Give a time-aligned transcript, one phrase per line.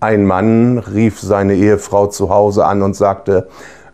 [0.00, 3.48] Ein Mann rief seine Ehefrau zu Hause an und sagte,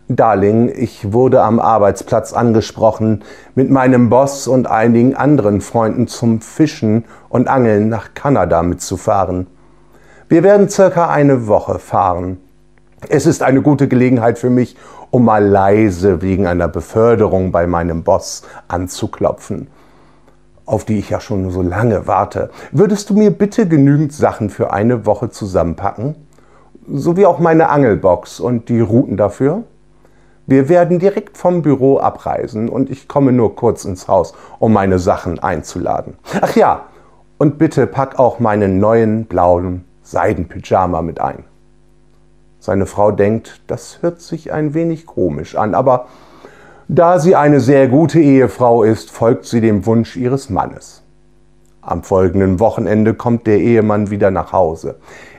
[0.08, 3.22] Darling, ich wurde am Arbeitsplatz angesprochen,
[3.54, 9.46] mit meinem Boss und einigen anderen Freunden zum Fischen und Angeln nach Kanada mitzufahren.
[10.28, 12.38] Wir werden circa eine Woche fahren.
[13.08, 14.76] Es ist eine gute Gelegenheit für mich,
[15.10, 19.68] um mal leise wegen einer Beförderung bei meinem Boss anzuklopfen,
[20.66, 22.50] auf die ich ja schon so lange warte.
[22.70, 26.16] Würdest du mir bitte genügend Sachen für eine Woche zusammenpacken?
[26.88, 29.64] Sowie auch meine Angelbox und die Routen dafür?
[30.46, 34.98] Wir werden direkt vom Büro abreisen und ich komme nur kurz ins Haus, um meine
[34.98, 36.14] Sachen einzuladen.
[36.40, 36.86] Ach ja,
[37.38, 41.44] und bitte pack auch meinen neuen blauen Seidenpyjama mit ein.
[42.58, 46.06] Seine Frau denkt, das hört sich ein wenig komisch an, aber
[46.94, 51.02] da sie eine sehr gute Ehefrau ist, folgt sie dem Wunsch ihres Mannes.
[51.80, 54.96] Am folgenden Wochenende kommt der Ehemann wieder nach Hause.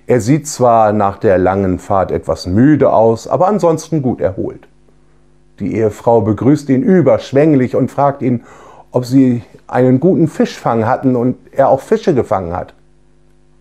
[0.07, 4.67] Er sieht zwar nach der langen Fahrt etwas müde aus, aber ansonsten gut erholt.
[5.59, 8.43] Die Ehefrau begrüßt ihn überschwänglich und fragt ihn,
[8.91, 12.73] ob sie einen guten Fischfang hatten und er auch Fische gefangen hat.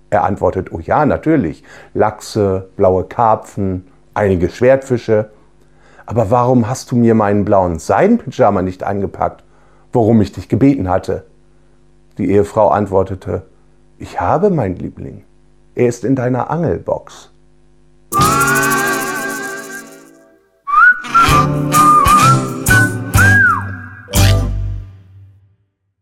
[0.09, 1.63] Er antwortet, oh ja, natürlich.
[1.93, 5.31] Lachse, blaue Karpfen, einige Schwertfische.
[6.13, 9.45] Aber warum hast du mir meinen blauen Seidenpyjama nicht eingepackt,
[9.95, 11.25] worum ich dich gebeten hatte?
[12.19, 13.47] Die Ehefrau antwortete,
[13.97, 15.25] ich habe, mein Liebling.
[15.75, 17.32] Er ist in deiner Angelbox.